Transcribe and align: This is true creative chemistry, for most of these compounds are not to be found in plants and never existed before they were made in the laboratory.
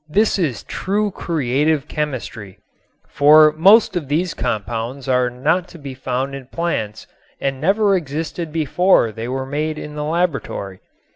This 0.09 0.39
is 0.39 0.63
true 0.63 1.11
creative 1.11 1.87
chemistry, 1.87 2.57
for 3.07 3.51
most 3.55 3.95
of 3.95 4.07
these 4.07 4.33
compounds 4.33 5.07
are 5.07 5.29
not 5.29 5.67
to 5.67 5.77
be 5.77 5.93
found 5.93 6.33
in 6.33 6.47
plants 6.47 7.05
and 7.39 7.61
never 7.61 7.95
existed 7.95 8.51
before 8.51 9.11
they 9.11 9.27
were 9.27 9.45
made 9.45 9.77
in 9.77 9.93
the 9.93 10.03
laboratory. 10.03 10.79